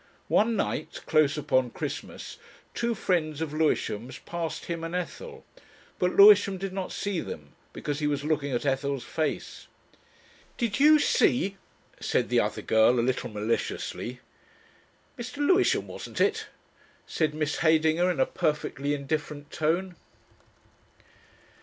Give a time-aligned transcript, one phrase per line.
[0.29, 2.39] One night close upon Christmas
[2.73, 5.45] two friends of Lewisham's passed him and Ethel.
[5.99, 9.67] But Lewisham did not see them, because he was looking at Ethel's face.
[10.57, 11.57] "Did you see?"
[11.99, 14.21] said the other girl, a little maliciously.
[15.19, 15.37] "Mr.
[15.37, 16.47] Lewisham wasn't it?"
[17.05, 19.95] said Miss Heydinger in a perfectly indifferent tone.